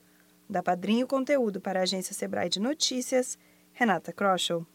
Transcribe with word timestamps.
Da 0.51 0.63
Padrinho 0.63 1.07
Conteúdo 1.07 1.63
para 1.63 1.81
a 1.81 1.85
Agência 1.85 2.15
Sebrae 2.15 2.51
de 2.51 2.61
Notícias, 2.61 3.39
Renata 3.73 4.13
Kroschel. 4.13 4.67